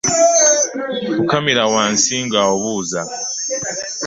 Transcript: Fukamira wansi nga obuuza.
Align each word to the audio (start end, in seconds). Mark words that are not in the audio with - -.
Fukamira 1.15 1.63
wansi 1.73 2.13
nga 2.25 2.39
obuuza. 2.53 3.01